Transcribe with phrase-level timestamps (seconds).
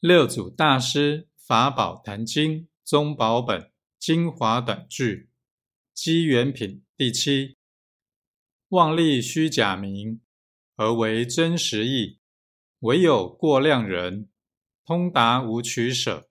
[0.00, 5.30] 六祖大师法宝坛经宗宝本精华短句
[5.94, 7.56] 机缘品第七
[8.68, 10.20] 妄立虚假名
[10.74, 12.20] 而为真实意
[12.80, 14.28] 唯有过量人
[14.84, 16.28] 通达无取舍。